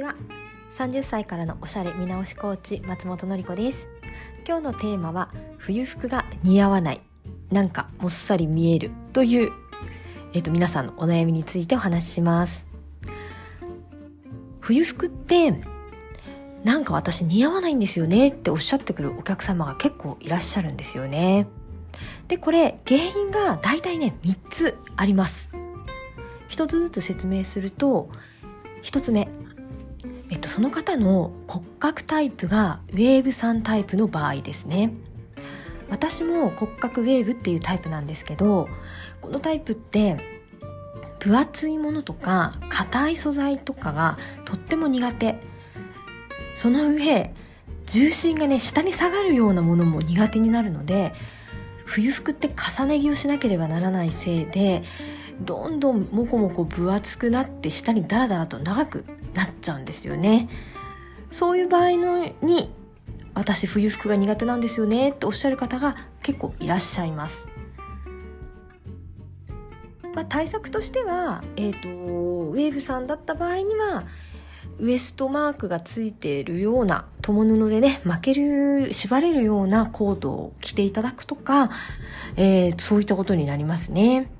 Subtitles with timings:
[0.00, 0.14] ちは。
[0.78, 3.86] 30歳からのおしゃれ見直しコーチ松本のり子です。
[4.46, 7.00] 今日のテーマは冬服が似合わない。
[7.50, 8.90] なんかもっさり見える。
[9.12, 9.52] という
[10.32, 12.64] えっ、と皆さんのお悩みについてお話しします。
[14.60, 15.52] 冬服って
[16.64, 18.28] なんか私似合わないんですよね。
[18.28, 21.46] っておっしゃってくるお客様が結構いらっしゃるんですよね。
[22.28, 25.50] でこれ原因が大体ね3つあります。
[26.48, 28.08] 一つずつ説明すると
[28.82, 29.28] 一つ目
[30.30, 34.92] えっと、その方の骨格タイプがウェーブさんタイプの場合ですね。
[35.90, 38.68] 私も骨格ウェーブっていうタイプなんですけど
[39.20, 40.18] このタイプって
[41.18, 45.40] 分厚いものとか硬い素材とかがとっても苦手。
[46.54, 47.32] その上
[47.86, 51.12] 重心がね下に下がるようなものも苦手になるので
[51.84, 54.84] 冬服って重ね着をしなければならないせいで
[55.40, 60.48] どんどんもこもこ分厚くなって下にダラダラと長くなっちゃうんですよね
[61.30, 62.70] そういう場合のに
[63.34, 67.48] 私冬服が苦手なんですよねっておっしゃる方が結構いらっしゃいます
[70.14, 74.04] まあ、対策としては、えーと、ウェーブさんだった場合には
[74.78, 81.70] ウエストマークがついているような友布でね巻ける縛れるようなコートを着ていただくとか、
[82.36, 84.30] えー、そういったことになりますね。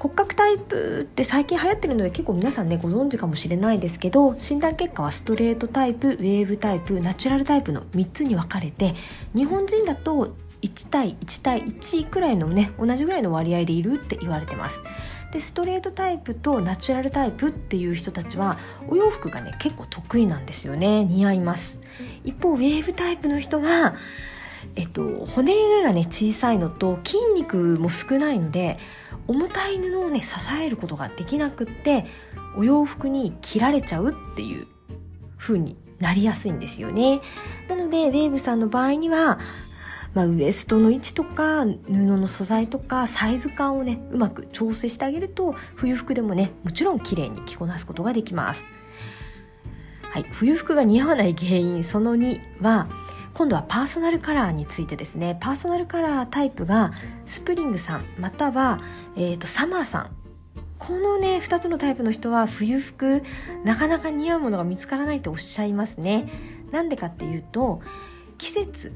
[0.00, 8.94] 骨格タイプって最近流行ってるので結構皆さんねご存知かもしれないですけど診断結果はストレートタイプウェーブタイプナチュラルタイプの3つに分かれて
[9.34, 14.82] 日本人だと1対1対1くらいのね同じぐらいの割合でいるって言われてます。
[15.32, 21.04] でストレートタイプとナチュラルタイプっていう人たちはお洋服がね結構得意なんですよね。
[21.04, 21.78] 似合います。
[22.24, 23.94] 一方ウェーブタイプの人は
[24.76, 28.78] えっと、骨がね小さいのと筋肉も少ないので
[29.26, 32.06] 重たい布をね支えることができなくって
[32.56, 34.66] お洋服に切られちゃうっていう
[35.38, 37.20] 風になりやすいんですよね。
[37.68, 39.38] なのでウェーブさんの場合には、
[40.14, 48.64] まあ、ウエストの位置とか布の素材とかサイズ感をねうまく調整してあげると冬服でもねもちろん綺麗に着こなすことができます。
[50.02, 52.88] はい、冬服が似合わない原因その2は
[53.34, 55.38] 今度はパーソナルカラーについてですね。
[55.40, 56.92] パーソナルカラータイプが
[57.26, 58.78] スプリングさんまたは、
[59.16, 60.16] えーと、サマーさん。
[60.78, 63.22] このね2つのタイプの人は冬服
[63.64, 66.30] なかなか似合うものが見つからないとおっしゃいますね。
[66.72, 67.82] なんでかっていうと
[68.38, 68.92] 季節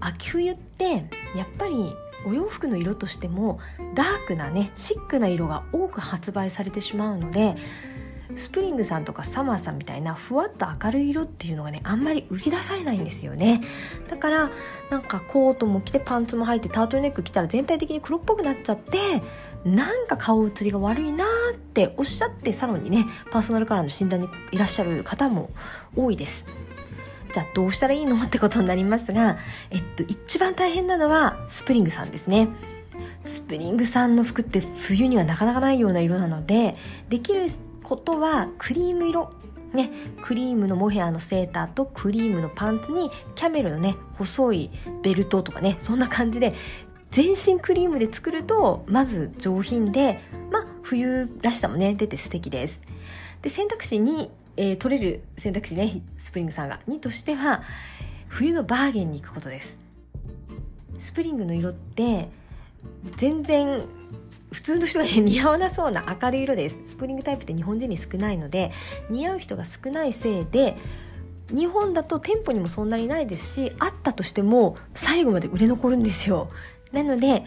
[0.00, 1.04] 秋冬って
[1.34, 1.94] やっぱり
[2.26, 3.60] お洋服の色としても
[3.94, 7.56] ダークなねシックな色が多く発売されてしまうので
[8.38, 13.62] スプリングさんとかサマーさんみたいなふわっと明るい色っていうのがねあんまり売り出されないんですよね。
[14.08, 14.50] だから
[14.90, 18.98] なんかコートも着てパンツも履いてタートルネック着たら全体的に黒っぽくなっちゃって
[19.64, 25.50] なんか顔映りが悪いなっておっしゃってサロンにねパーソナルカラーの診断にいらっしゃる方も
[25.96, 26.46] 多いです。
[27.32, 29.36] じゃあどうしたらいいのってことになりますが、
[29.70, 32.48] えっと、一番大変なのはスプリングさんですね。
[33.24, 36.76] スプリングさんの服って冬にはなかなかないような色なので
[37.10, 37.46] できる
[37.88, 39.32] ことはクリーム色。
[39.72, 39.90] ね、
[40.22, 44.70] クリームのモヘアのセーターとクリームのパンツにキャメルのね細い
[45.02, 46.54] ベルトとかねそんな感じで
[47.10, 52.80] 全身クリームで作るとまず上品でまあ冬らしさもね出て素敵です。
[53.42, 56.80] で選択肢に、えー、取れる選択肢ねスプリングさんが。
[56.88, 57.62] 2としては
[58.28, 59.78] 冬のバーゲンに行くことです。
[60.98, 62.30] スプリングの色って
[63.16, 63.84] 全然
[64.50, 68.72] 普通の人が、似合わなそうな明るい色ですスプリングタイプって日本人に少ないので
[69.10, 70.76] 似合う人が少ないせいで
[71.50, 76.50] 日本だと店舗にもそんなにないですしあったとしても最後まで売れ残るんですよ。
[76.92, 77.44] なので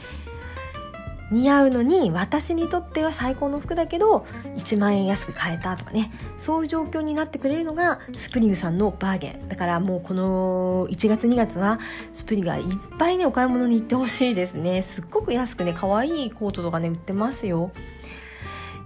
[1.31, 4.25] 似合うのに私にとっては最高の服だけど
[4.57, 6.11] 1万円安く買えたとかね。
[6.37, 9.47] そういう状況になってくれるのがスプリングさんのバーゲン。
[9.47, 11.79] だからもうこの1月2月は
[12.13, 12.65] スプリングがいっ
[12.99, 14.81] ぱいねお買い物に行ってほしいですね。
[14.81, 17.71] すっごく安くね可愛いコートとかね売ってますよ。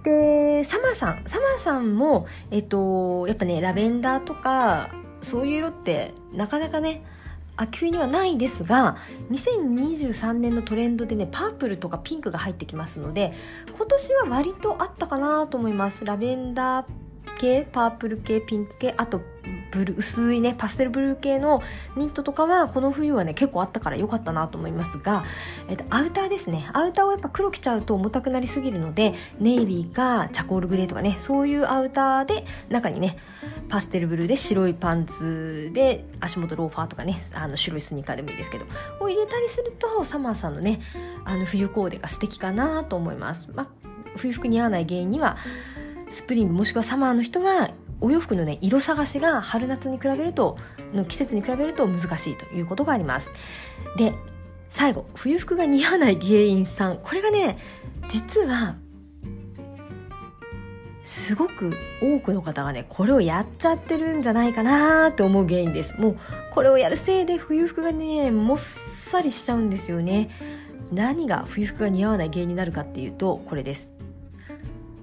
[0.04, 1.24] でサマーさん。
[1.26, 4.90] サマーさんもえっとやっぱねラベンダーとか
[5.20, 7.02] そういう色ってなかなかね
[7.56, 8.96] 秋冬にはないですが
[9.30, 13.32] 2023年のトレンドでねパープルとかピンクが入ってきますので
[13.76, 16.04] 今年は割とあったかなと思います。
[16.04, 16.86] ラベンダー
[17.38, 19.20] 系パープル系ピンク系あと
[19.76, 21.62] ブル薄いねパステルブルー系の
[21.96, 25.24] ニットとかはこの冬はね結構あったから良かったなと思いますが、
[25.68, 26.68] えっと、アウターですね。
[26.72, 33.18] アウターをやっぱ黒着ちゃうと重たくなりすぎるのでネイビーかチャコールグレーとかねそういうアウターで中にね
[33.68, 38.66] パステルブルーで白いパンツで足元ローファーとかねあの白いスニーカーでもいいですけど
[39.00, 40.80] を入れたりするとサマーさんのね
[41.24, 43.68] あの冬コーデが素敵かなと思います、まあ、
[44.16, 45.36] 冬服に合わない原因には
[46.08, 47.70] スプリングもしくはサマーの人は
[48.00, 50.58] お洋服のね色探しが春夏に比べると
[50.92, 53.30] の季節に比べると難しいということがあります。
[53.96, 54.12] で
[54.70, 57.58] 最後冬服が似合わない原因3これがね
[58.08, 58.76] 実は
[61.02, 61.72] すごく
[62.02, 65.98] 多くの方がねこれをやっちゃってるんじゃないかなって思う原因です。
[66.00, 66.18] もう
[66.52, 70.30] これをやるせいで冬服がねもっさりしちゃうんですよね。
[70.92, 73.90] 何が冬服が似合わない原因になるかっていうとこれです。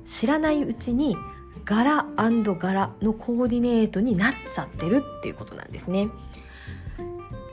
[0.05, 1.15] 知らないうちに
[1.65, 6.09] 柄柄のコーディネートになっちゃってるっていうことなんですね。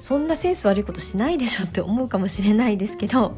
[0.01, 3.37] そんなセンス悪いことしないでしょって思うかもしれないですけど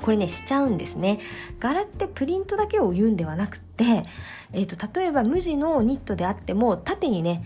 [0.00, 1.18] これねしちゃうんですね。
[1.58, 4.04] 柄ってプリントだけを言うんではなくて、
[4.52, 7.44] えーと、例えば無地のニットであっても縦にね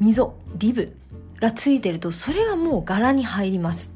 [0.00, 0.96] 溝リブ
[1.40, 3.90] がついてるとそれはもう柄に入ります。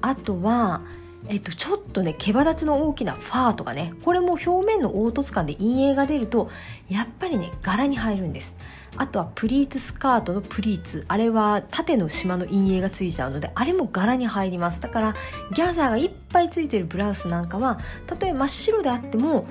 [0.00, 0.82] あとは
[1.28, 6.50] えっと、ちょっとね毛羽立ちの大きなファーとかねこれも表面の凹凸感で陰影が出ると
[6.88, 8.56] やっぱりね柄に入るんです。
[8.96, 11.04] あとはプリーツスカートのプリーツ。
[11.08, 14.80] あれは縦の島の陰影がついちゃうのであれも柄に入ります。
[14.80, 15.14] だから
[15.52, 19.46] ギャザーがいっぱいついてるブラウスなんかはたとえ真っ白であっても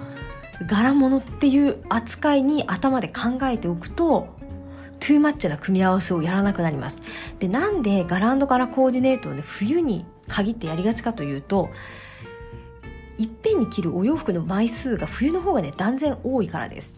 [0.68, 4.36] 柄物っていう扱いに頭で考えておくと
[5.00, 7.02] トゥーマッチな組み合わせをやらなくなります。
[7.40, 11.70] でなんで柄柄コーディネートをね冬に限ってやりがちかというと
[13.18, 16.96] いっぺんに着るお洋服の枚数が冬の方がね断然多いからです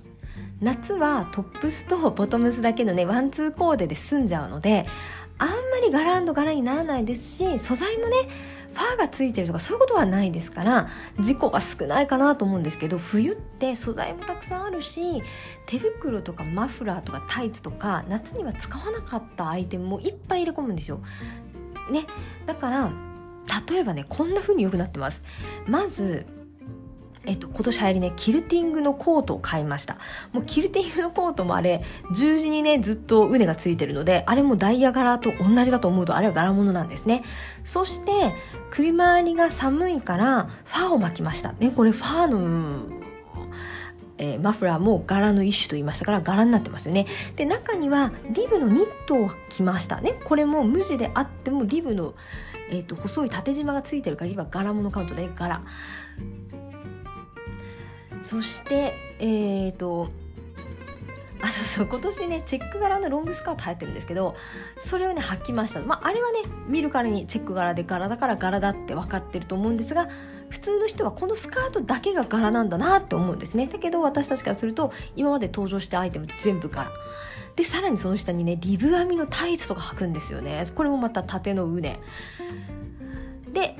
[0.62, 4.85] 夏はトップスとボトムスだけのねワンツーコーデで済んじゃうので
[5.38, 8.15] あんまり柄柄にならないですし素材もね
[8.74, 10.88] ファーがついてるとかそういうことはないですから
[11.19, 15.21] 事故が少ないかなと思うんですけど冬って素材もたくさんあるし
[15.68, 21.01] 手袋とかマフラーとかタイツとか夏には使わなかったアイテムもいっぱい入れ込むんですよ。
[21.91, 22.06] ね、
[22.45, 22.91] だから
[23.69, 25.24] 例えばねこんな風に良くなってます
[25.68, 26.25] まず
[27.25, 29.98] えっと、今年流行りね、キルティングのコートを買いました。
[30.34, 31.81] もうキルティングのコートもあれ、
[32.13, 37.24] 十字にね、ずっと畝がついてるので、あれもダイヤ柄と同じだと思うと、あれは柄物なんですね。
[37.63, 38.12] そして、
[38.72, 41.54] 首周りが寒いから、ファーを巻きました。
[41.54, 43.04] ね、これファーの、
[44.18, 52.13] えー、マフラーも柄の一種と言いましたから柄になってますよねで中にはリブのニットを着ましたねこれも無地であってもリブの
[52.74, 55.62] えーと、細い縦縞がついてる限りは柄物カウントで柄。
[58.24, 60.10] そしてえっ、ー、と
[61.42, 64.34] あそうそう今年ねチェック柄のロングスカート流行ってるんですけど
[64.80, 70.08] それをね履きました、まあ、あれはね見るからにチェック柄で柄だから柄だって分かってると思うんですが
[70.50, 73.68] 普通の人はこのスカートだけが柄なんだなって思うんですね。
[73.68, 76.90] だけど私たちからすると今まで登場したアイテム全部柄。
[77.56, 80.64] でさらにその下にねリブ編みのタイツとか履くんですよね。
[80.76, 82.00] これもまた縦の畝。
[83.52, 83.78] で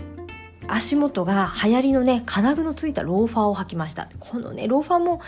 [0.68, 4.10] 足元が流行りのね金具のついたローファーを履きました。
[4.20, 5.22] このねローファーも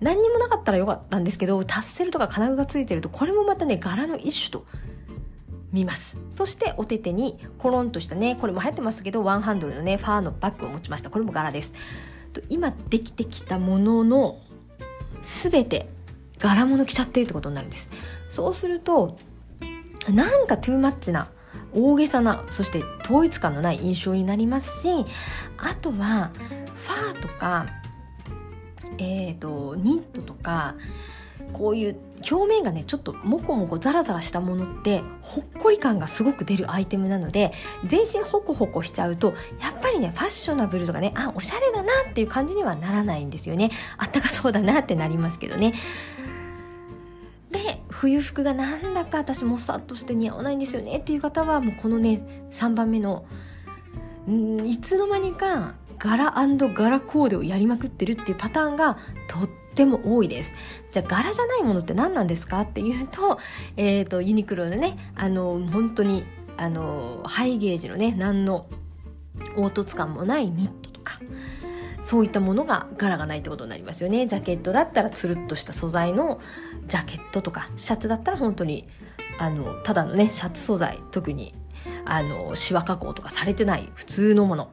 [0.00, 4.66] 何にもなかったらよかったんですけどタッセルとか金具がついてるとこれもまたね柄の一種と
[5.70, 6.20] 見ます。
[6.30, 11.08] そしてお手手にコロンとしたねこれも流行ってますけどワンハンドルのねファーのバッグを持ちました。
[11.08, 11.72] これも柄です。
[12.48, 14.38] 今できてきたものの
[15.22, 15.88] 全て
[16.42, 17.90] 柄物着ちゃってるってことになるんです。
[18.28, 19.16] そうすると
[20.08, 21.28] なんかトゥーマッチな
[21.72, 24.88] 大げさなそして統一感のない印象になりますし
[25.58, 26.30] あとは
[26.74, 27.66] ファーとか
[28.98, 30.74] えっ、ー、とニットとか
[31.52, 31.96] こういう
[32.30, 37.52] 表面がねちょっとモコモコザラザラしたものってほっこり感がすごく出るアイテムなので
[37.84, 43.70] 全身ホコホコしちゃうとやっぱりねファッショナブルとかねあおしゃれだなっていう感じにはならないんですよね。
[43.98, 45.74] あったかそうだなってなりますけどね。
[48.02, 53.24] 冬服がなんだか私もさっとして似合わないんですよねっていう方はもうこのね3番目の
[54.28, 60.52] んいつの間にか柄柄コーデをやりまくってるっていうパターンがとっても多いです。
[60.90, 63.38] じゃあ柄じゃないものって何なんですかっていうと、
[63.76, 66.24] えっ、ー、と、ユニクロのね、あの、本当に、
[66.56, 68.66] あの、ハイゲージのね、何の
[69.54, 71.20] 凹凸感もないニットとか、
[72.02, 74.26] そういったものが柄がないってことになりますよね。
[74.26, 76.40] ジャケットだったらつるっとした素材の
[76.88, 78.88] ジャケットとかシャツだったら本当に
[79.38, 81.54] あのただのねシャツ素材特に
[82.04, 84.70] あのシワ加工とかされてない普通のもの。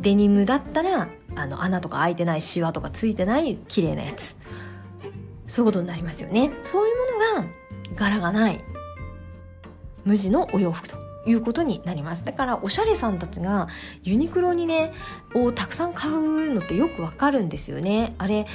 [0.00, 4.36] デニムだったらあの穴とか開いてないシワとかついてない綺麗なやつ。
[5.46, 6.50] そういうことになりますよね。
[6.62, 7.48] そういうものが
[7.96, 8.64] 柄がない
[10.04, 11.09] 無地のお洋服と。
[11.26, 12.24] いうことになります。
[12.24, 13.68] だからおしゃれさんたちが
[14.02, 14.92] ユニクロにね、
[15.34, 18.14] をたくさん買うのってよくわかるんですよね。
[18.18, 18.46] あれ、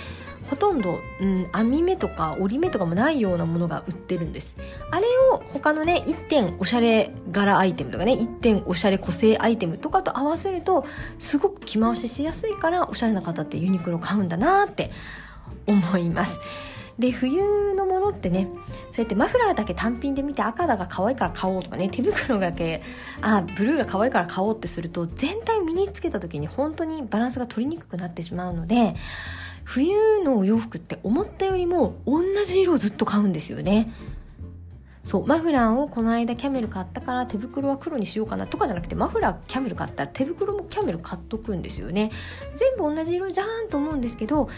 [0.49, 4.57] ほとんど、うん、編み目とか折り目とかもないようなものが売ってるんです。
[4.91, 10.85] あれを他のね、1点おしゃれ柄アイテムとかね、1点おしゃれ個性アイテムとかと合わせると、
[11.19, 14.91] すごく着回ししやすいから、おしゃれな方ってユニクロ買うんだなって
[15.67, 16.39] 思います。
[16.99, 18.47] で冬のものってね
[18.89, 22.81] そうやってマフラーだけ単品で見て赤だが可愛いから買おうとかね手袋だけ
[23.21, 28.95] あブルーが可愛いから買おうってすると全体身につけた時に本当にバランスが取りにくくなってしまうので
[29.65, 33.91] 冬のお洋服って思ったよりも同じ色をずっと買うんですよね。
[35.05, 42.11] そうマフラーをこの間キャメル買ったから手袋は黒にしようかなとかじゃなくてマフラーキャメル買ったら手袋もキャメル買っとくんですよね。
[42.55, 44.49] 全部同じ色じゃーんと思うんですけど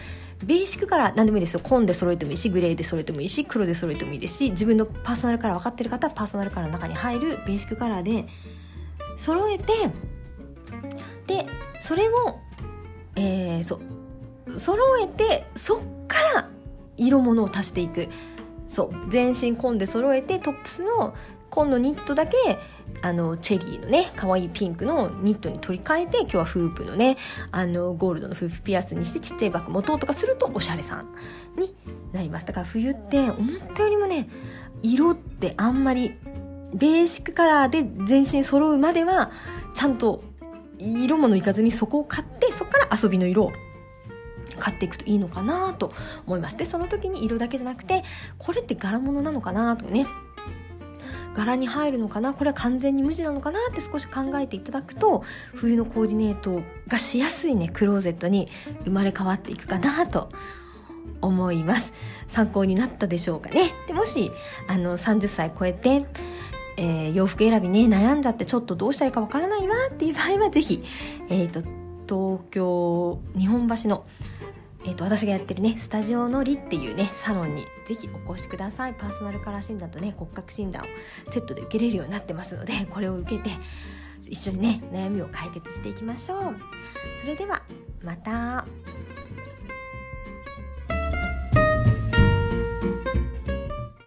[0.46, 1.60] ベーシックカラー何でもいいですよ。
[1.60, 8.26] 紺で揃えてもいいしグレーで揃えてもいいし黒で揃えてもいいですし自分のパーソナルカラー分かってる方はパーソナルカラーの中に入るベーシックカラーで
[9.18, 9.74] 揃えて
[11.28, 11.46] で
[11.82, 12.40] それを
[13.18, 13.82] えー、そ
[14.58, 16.50] 揃えてそっから
[16.96, 18.08] 色物を足していく。
[18.68, 21.16] そう全身紺で揃えてトップスの
[21.50, 22.36] 紺のニットだけ
[23.02, 27.18] あのチェリーのね可愛いピンクのニットに取り替えて今日はフープのね
[27.52, 31.08] あのゴールドのフープピアスにしてちっちゃいバッグ持とうとかするとおしゃれさん
[31.60, 31.76] に
[32.12, 32.46] なります。
[32.46, 33.36] だから冬って思っ
[33.74, 34.30] たよりもね
[34.82, 36.16] 色ってあんまり
[36.74, 39.32] ベーシックカラーで全身揃うまでは
[39.74, 40.24] ちゃんと
[40.80, 43.52] 色物いかずにそこを買ってそこから遊びの色を
[44.58, 45.94] 買っていくといいのかなと
[46.26, 46.58] 思います。
[46.58, 48.04] でその時に色だけじゃなくて
[48.38, 50.06] これって柄物なのかなとね。
[51.36, 52.34] 柄に入るのかな？
[52.34, 55.24] これは完全に無地なのかなって少し考えていただくと
[55.54, 58.48] 冬のコーディネートがしやすいねクローゼットに
[58.86, 60.30] 生まれ変わっていくかなと
[61.22, 61.94] 思います。
[62.28, 63.72] 参考になったでしょうかね。
[63.86, 64.32] でもし
[64.68, 66.06] あの30歳超えて
[66.80, 70.84] えー、洋服選びね悩んじゃってちょっとどうしたらいいかわからないわっていう場合はぜひ、
[71.28, 71.62] えー、と
[72.08, 74.06] 東京日本橋の
[74.88, 80.86] えーと、私がやってるねスタジオのりっていうねサロンに是非お越しくださいパーソナルカラー診断とね骨格診断を
[81.30, 83.50] セットで受けれるようになってますので これを受けて
[84.22, 86.56] 一緒にね悩みを解決していきましょう
[87.20, 87.62] それでは
[88.02, 88.66] また。